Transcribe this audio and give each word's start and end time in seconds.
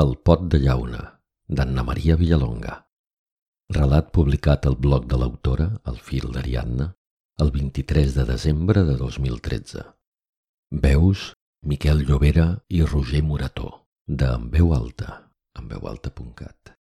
El 0.00 0.12
pot 0.26 0.44
de 0.52 0.58
llauna, 0.62 1.00
d'Anna 1.58 1.82
Maria 1.84 2.14
Villalonga. 2.16 2.76
Relat 3.76 4.06
publicat 4.16 4.68
al 4.70 4.76
blog 4.86 5.04
de 5.10 5.18
l'autora, 5.20 5.66
El 5.92 5.98
fil 6.06 6.30
d'Ariadna, 6.36 6.86
el 7.44 7.50
23 7.56 8.14
de 8.14 8.24
desembre 8.30 8.84
de 8.88 8.94
2013. 9.02 9.84
Veus 10.86 11.26
Miquel 11.72 12.06
Llobera 12.06 12.48
i 12.68 12.82
Roger 12.86 13.22
Morató, 13.22 13.68
de 14.06 14.32
En 14.38 14.48
veu 14.56 14.72
alta, 14.78 15.20
enveualta.cat. 15.58 16.76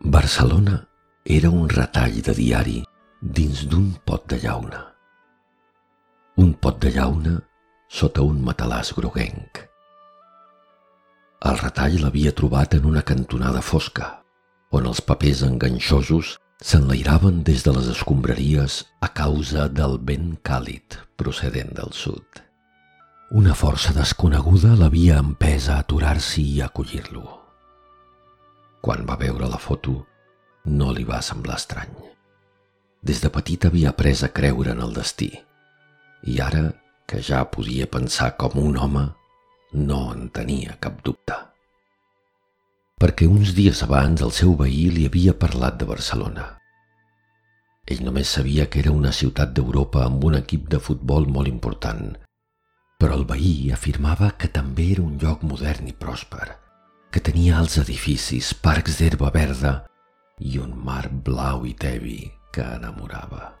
Barcelona 0.00 0.89
era 1.30 1.48
un 1.48 1.68
retall 1.70 2.16
de 2.26 2.32
diari 2.34 2.80
dins 3.38 3.60
d'un 3.70 3.92
pot 4.04 4.24
de 4.32 4.40
llauna. 4.42 4.80
Un 6.42 6.48
pot 6.58 6.80
de 6.82 6.90
llauna 6.90 7.36
sota 7.86 8.24
un 8.26 8.40
matalàs 8.42 8.90
groguenc. 8.96 9.60
El 11.46 11.60
retall 11.60 12.00
l'havia 12.02 12.34
trobat 12.34 12.74
en 12.80 12.90
una 12.90 13.04
cantonada 13.12 13.62
fosca, 13.62 14.10
on 14.74 14.90
els 14.90 15.04
papers 15.06 15.44
enganxosos 15.46 16.34
s'enlairaven 16.66 17.44
des 17.46 17.62
de 17.62 17.78
les 17.78 17.86
escombraries 17.94 18.82
a 18.98 19.14
causa 19.22 19.70
del 19.70 20.00
vent 20.02 20.34
càlid 20.42 20.98
procedent 21.14 21.70
del 21.78 21.94
sud. 21.94 22.42
Una 23.30 23.54
força 23.54 23.94
desconeguda 23.94 24.74
l'havia 24.74 25.22
empès 25.22 25.70
a 25.70 25.78
aturar-s'hi 25.86 26.48
i 26.58 26.62
acollir-lo. 26.66 27.26
Quan 28.82 29.06
va 29.06 29.14
veure 29.20 29.46
la 29.46 29.62
foto, 29.62 30.00
no 30.64 30.92
li 30.92 31.04
va 31.04 31.20
semblar 31.22 31.56
estrany. 31.56 31.92
Des 33.02 33.20
de 33.22 33.30
petit 33.32 33.64
havia 33.64 33.90
après 33.90 34.24
a 34.24 34.28
creure 34.28 34.74
en 34.74 34.82
el 34.84 34.92
destí, 34.92 35.30
i 36.28 36.40
ara, 36.40 36.68
que 37.08 37.22
ja 37.24 37.42
podia 37.50 37.88
pensar 37.90 38.36
com 38.36 38.58
un 38.60 38.76
home, 38.76 39.06
no 39.72 40.00
en 40.12 40.28
tenia 40.28 40.76
cap 40.80 41.00
dubte. 41.02 41.34
Perquè 43.00 43.26
uns 43.26 43.54
dies 43.56 43.82
abans 43.82 44.20
el 44.20 44.32
seu 44.36 44.54
veí 44.58 44.90
li 44.92 45.06
havia 45.08 45.32
parlat 45.32 45.78
de 45.80 45.88
Barcelona. 45.88 46.46
Ell 47.88 48.04
només 48.04 48.28
sabia 48.36 48.68
que 48.68 48.82
era 48.84 48.92
una 48.92 49.12
ciutat 49.16 49.54
d'Europa 49.56 50.04
amb 50.04 50.24
un 50.28 50.36
equip 50.38 50.68
de 50.68 50.78
futbol 50.78 51.26
molt 51.26 51.48
important, 51.48 52.12
però 53.00 53.16
el 53.16 53.24
veí 53.24 53.72
afirmava 53.72 54.34
que 54.36 54.52
també 54.52 54.90
era 54.92 55.02
un 55.02 55.16
lloc 55.18 55.42
modern 55.42 55.88
i 55.88 55.96
pròsper, 55.96 56.52
que 57.10 57.24
tenia 57.24 57.58
els 57.58 57.78
edificis, 57.80 58.52
parcs 58.52 59.00
d'herba 59.00 59.32
verda 59.32 59.78
i 60.40 60.58
un 60.58 60.72
mar 60.84 61.06
blau 61.24 61.66
i 61.68 61.74
tevi 61.76 62.20
que 62.52 62.64
enamorava. 62.80 63.54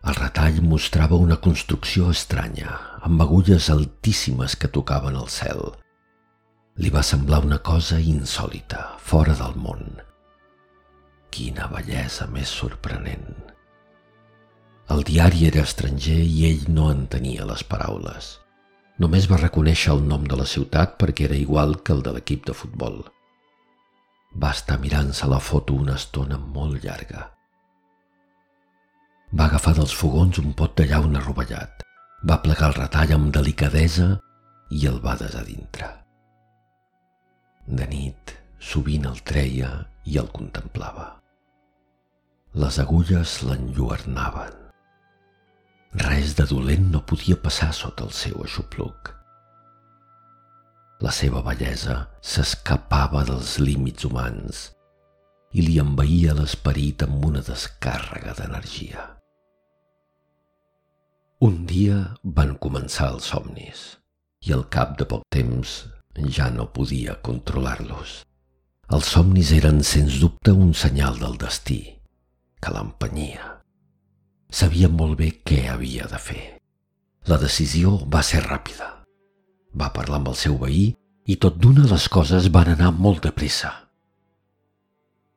El 0.00 0.16
retall 0.16 0.62
mostrava 0.64 1.18
una 1.20 1.36
construcció 1.44 2.08
estranya, 2.10 2.72
amb 3.04 3.20
agulles 3.22 3.68
altíssimes 3.72 4.56
que 4.56 4.70
tocaven 4.72 5.18
el 5.20 5.28
cel. 5.28 5.60
Li 6.80 6.90
va 6.94 7.04
semblar 7.04 7.42
una 7.44 7.58
cosa 7.60 8.00
insòlita, 8.00 8.86
fora 8.98 9.36
del 9.36 9.58
món. 9.60 9.84
Quina 11.30 11.68
bellesa 11.68 12.26
més 12.32 12.48
sorprenent. 12.62 13.28
El 14.90 15.04
diari 15.06 15.44
era 15.46 15.62
estranger 15.68 16.18
i 16.24 16.46
ell 16.48 16.64
no 16.72 16.88
entenia 16.90 17.44
les 17.46 17.62
paraules. 17.62 18.32
Només 18.98 19.28
va 19.30 19.38
reconèixer 19.38 19.92
el 19.94 20.02
nom 20.08 20.24
de 20.26 20.40
la 20.40 20.48
ciutat 20.48 20.96
perquè 20.98 21.28
era 21.28 21.36
igual 21.38 21.76
que 21.84 21.92
el 21.94 22.02
de 22.02 22.16
l'equip 22.16 22.48
de 22.48 22.56
futbol. 22.56 23.02
Va 24.38 24.52
estar 24.54 24.78
mirant-se 24.78 25.26
la 25.26 25.40
foto 25.42 25.74
una 25.74 25.96
estona 25.98 26.38
molt 26.38 26.84
llarga. 26.84 27.26
Va 29.34 29.46
agafar 29.46 29.74
dels 29.74 29.94
fogons 29.94 30.38
un 30.42 30.52
pot 30.58 30.76
de 30.78 30.86
llauna 30.90 31.22
rovellat, 31.24 31.82
va 32.26 32.40
plegar 32.44 32.70
el 32.70 32.78
retall 32.78 33.14
amb 33.16 33.32
delicadesa 33.34 34.08
i 34.70 34.86
el 34.86 35.00
va 35.02 35.16
desar 35.18 35.44
dintre. 35.46 35.90
De 37.66 37.86
nit, 37.90 38.34
sovint 38.58 39.06
el 39.10 39.20
treia 39.26 39.70
i 40.06 40.18
el 40.22 40.30
contemplava. 40.34 41.06
Les 42.54 42.78
agulles 42.82 43.36
l'enlluernaven. 43.46 44.56
Res 46.02 46.34
de 46.38 46.46
dolent 46.50 46.90
no 46.90 47.02
podia 47.06 47.38
passar 47.38 47.72
sota 47.74 48.06
el 48.06 48.14
seu 48.14 48.42
aixopluc. 48.42 49.19
La 51.00 51.12
seva 51.16 51.40
bellesa 51.40 51.94
s'escapava 52.20 53.22
dels 53.28 53.54
límits 53.62 54.04
humans 54.04 54.66
i 55.56 55.64
li 55.64 55.78
envaïa 55.80 56.34
l'esperit 56.36 57.06
amb 57.06 57.24
una 57.30 57.40
descàrrega 57.46 58.34
d'energia. 58.36 59.06
Un 61.40 61.64
dia 61.64 62.02
van 62.36 62.52
començar 62.60 63.08
els 63.14 63.30
somnis 63.32 63.86
i 64.44 64.52
al 64.52 64.66
cap 64.68 64.98
de 65.00 65.08
poc 65.08 65.24
temps 65.32 65.78
ja 66.36 66.50
no 66.52 66.68
podia 66.68 67.16
controlar-los. 67.24 68.20
Els 68.92 69.08
somnis 69.16 69.54
eren, 69.56 69.80
sens 69.80 70.20
dubte, 70.20 70.52
un 70.52 70.74
senyal 70.74 71.16
del 71.22 71.40
destí 71.40 71.80
que 72.60 72.76
l'empenyia. 72.76 73.56
Sabia 74.52 74.92
molt 74.92 75.16
bé 75.16 75.32
què 75.46 75.64
havia 75.72 76.10
de 76.12 76.20
fer. 76.20 76.42
La 77.30 77.40
decisió 77.40 77.96
va 78.04 78.20
ser 78.26 78.44
ràpida. 78.44 78.99
Va 79.76 79.92
parlar 79.94 80.20
amb 80.20 80.30
el 80.32 80.38
seu 80.38 80.56
veí 80.58 80.90
i 81.30 81.36
tot 81.36 81.58
d'una 81.62 81.86
les 81.90 82.08
coses 82.08 82.48
van 82.50 82.72
anar 82.74 82.90
molt 82.96 83.22
de 83.26 83.32
pressa. 83.34 83.72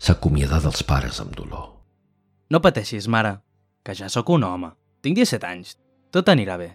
S'acomiadà 0.04 0.60
dels 0.64 0.84
pares 0.84 1.20
amb 1.24 1.36
dolor. 1.38 1.70
No 2.50 2.62
pateixis, 2.62 3.08
mare, 3.08 3.38
que 3.84 3.96
ja 3.96 4.10
sóc 4.10 4.30
un 4.34 4.44
home. 4.44 4.74
Tinc 5.04 5.20
17 5.20 5.48
anys. 5.48 5.78
Tot 6.12 6.30
anirà 6.30 6.58
bé. 6.60 6.74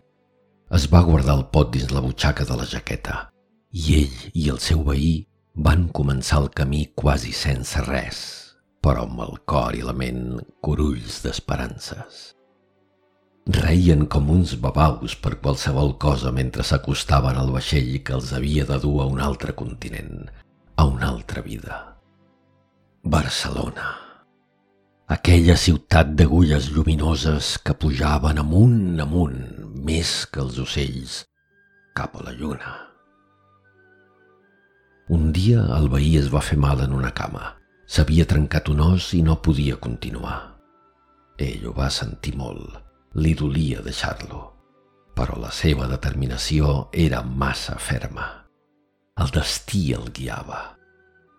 Es 0.75 0.87
va 0.93 1.05
guardar 1.05 1.37
el 1.39 1.47
pot 1.53 1.73
dins 1.73 1.93
la 1.95 2.03
butxaca 2.05 2.45
de 2.45 2.57
la 2.57 2.67
jaqueta 2.69 3.29
i 3.73 4.01
ell 4.01 4.19
i 4.35 4.49
el 4.53 4.59
seu 4.65 4.83
veí 4.85 5.27
van 5.69 5.89
començar 5.93 6.41
el 6.43 6.49
camí 6.57 6.87
quasi 6.97 7.33
sense 7.37 7.83
res, 7.85 8.19
però 8.81 9.05
amb 9.05 9.21
el 9.25 9.39
cor 9.49 9.77
i 9.77 9.85
la 9.85 9.93
ment 9.93 10.39
corulls 10.65 11.21
d'esperances. 11.25 12.38
Reien 13.49 14.03
com 14.13 14.27
uns 14.29 14.51
babaus 14.61 15.15
per 15.17 15.39
qualsevol 15.41 15.95
cosa 15.97 16.29
mentre 16.37 16.61
s'acostaven 16.69 17.39
al 17.41 17.49
vaixell 17.55 17.95
que 18.05 18.13
els 18.13 18.35
havia 18.37 18.67
de 18.69 18.77
dur 18.83 18.99
a 19.01 19.07
un 19.09 19.23
altre 19.25 19.55
continent, 19.57 20.27
a 20.77 20.85
una 20.85 21.07
altra 21.09 21.41
vida. 21.41 21.79
Barcelona. 23.03 23.87
Aquella 25.09 25.57
ciutat 25.57 26.11
d'agulles 26.13 26.69
lluminoses 26.75 27.55
que 27.65 27.73
pujaven 27.73 28.43
amunt, 28.43 29.01
amunt, 29.01 29.39
més 29.81 30.11
que 30.29 30.43
els 30.45 30.59
ocells, 30.61 31.23
cap 31.97 32.19
a 32.21 32.27
la 32.27 32.35
lluna. 32.37 32.75
Un 35.09 35.33
dia 35.33 35.63
el 35.79 35.89
veí 35.89 36.19
es 36.21 36.29
va 36.29 36.45
fer 36.45 36.59
mal 36.61 36.85
en 36.85 36.93
una 36.93 37.15
cama. 37.17 37.55
S'havia 37.89 38.29
trencat 38.29 38.69
un 38.69 38.85
os 38.91 39.09
i 39.17 39.23
no 39.25 39.39
podia 39.41 39.81
continuar. 39.81 40.37
Ell 41.41 41.65
ho 41.65 41.73
va 41.73 41.89
sentir 41.89 42.37
molt. 42.37 42.88
Li 43.15 43.33
dolia 43.35 43.81
deixar-lo, 43.81 44.41
però 45.17 45.39
la 45.41 45.51
seva 45.55 45.87
determinació 45.89 46.89
era 46.93 47.23
massa 47.23 47.79
ferma. 47.81 48.27
El 49.19 49.33
destí 49.35 49.93
el 49.97 50.11
guiava. 50.15 50.77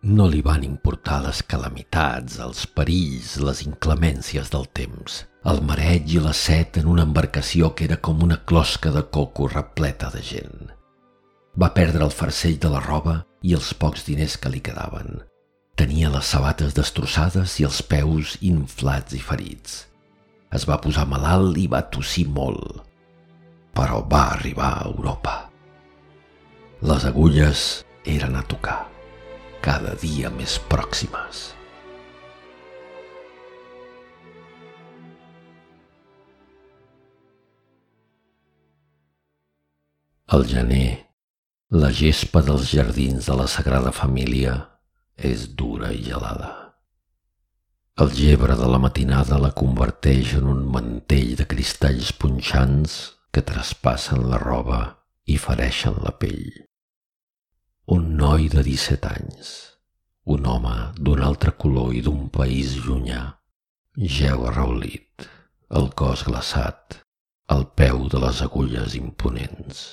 No 0.02 0.28
li 0.32 0.42
van 0.42 0.64
importar 0.64 1.20
les 1.26 1.44
calamitats, 1.44 2.40
els 2.40 2.66
perills, 2.66 3.38
les 3.44 3.64
inclemències 3.68 4.50
del 4.50 4.68
temps, 4.74 5.24
el 5.46 5.62
mareig 5.62 6.10
i 6.16 6.22
la 6.24 6.34
set 6.34 6.80
en 6.80 6.88
una 6.88 7.06
embarcació 7.08 7.74
que 7.76 7.86
era 7.90 8.00
com 8.00 8.24
una 8.24 8.40
closca 8.46 8.92
de 8.96 9.04
coco 9.12 9.48
repleta 9.52 10.10
de 10.16 10.24
gent. 10.24 10.70
Va 11.60 11.74
perdre 11.76 12.06
el 12.06 12.16
farcell 12.16 12.60
de 12.60 12.72
la 12.72 12.84
roba 12.86 13.22
i 13.44 13.56
els 13.56 13.74
pocs 13.74 14.08
diners 14.08 14.40
que 14.40 14.52
li 14.52 14.64
quedaven 14.64 15.20
Tenia 15.80 16.10
les 16.12 16.28
sabates 16.28 16.74
destrossades 16.76 17.54
i 17.62 17.64
els 17.64 17.78
peus 17.88 18.34
inflats 18.44 19.16
i 19.16 19.20
ferits. 19.24 19.86
Es 20.50 20.66
va 20.66 20.80
posar 20.82 21.06
malalt 21.06 21.58
i 21.62 21.68
va 21.70 21.84
tossir 21.94 22.26
molt, 22.34 22.80
però 23.78 24.02
va 24.10 24.24
arribar 24.34 24.70
a 24.80 24.88
Europa. 24.90 25.36
Les 26.90 27.06
agulles 27.06 27.66
eren 28.10 28.38
a 28.40 28.42
tocar, 28.50 28.80
cada 29.62 29.94
dia 30.02 30.32
més 30.34 30.58
pròximes. 30.72 31.50
Al 40.30 40.46
gener, 40.46 41.10
la 41.74 41.90
gespa 41.94 42.42
dels 42.46 42.70
jardins 42.74 43.30
de 43.30 43.38
la 43.38 43.46
Sagrada 43.50 43.94
Família 43.94 44.56
és 45.18 45.46
dura 45.58 45.94
i 45.94 46.02
gelada. 46.06 46.69
El 48.00 48.14
gebre 48.16 48.56
de 48.56 48.68
la 48.72 48.78
matinada 48.80 49.38
la 49.44 49.50
converteix 49.60 50.30
en 50.38 50.46
un 50.48 50.60
mantell 50.76 51.34
de 51.40 51.48
cristalls 51.54 52.14
punxants 52.22 52.94
que 53.36 53.44
traspassen 53.50 54.24
la 54.32 54.40
roba 54.44 54.78
i 55.28 55.36
fereixen 55.46 56.00
la 56.06 56.14
pell. 56.22 56.48
Un 57.98 58.08
noi 58.22 58.48
de 58.56 58.64
17 58.70 59.12
anys, 59.12 59.52
Un 60.36 60.48
home 60.48 60.78
d'un 60.96 61.26
altre 61.28 61.52
color 61.66 61.92
i 62.00 62.06
d'un 62.06 62.26
país 62.40 62.78
llunyà 62.88 63.22
jeu 64.16 64.48
arraulit, 64.48 65.28
el 65.76 65.92
cos 66.02 66.24
glaçat, 66.24 67.02
al 67.52 67.66
peu 67.84 68.08
de 68.14 68.26
les 68.26 68.44
agulles 68.48 68.96
imponents. 68.96 69.88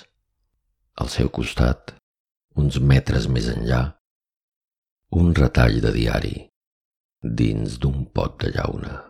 Al 0.94 1.09
seu 1.11 1.32
costat, 1.41 1.97
uns 2.55 2.79
metres 2.79 3.26
més 3.26 3.49
enllà, 3.59 3.87
un 5.23 5.35
retall 5.35 5.81
de 5.81 5.91
diari 5.97 6.37
dins 7.22 7.78
d'un 7.80 8.04
pot 8.12 8.38
de 8.40 8.52
llauna. 8.52 9.06